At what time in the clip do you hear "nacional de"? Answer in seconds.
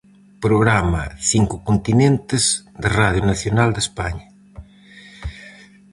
3.31-3.81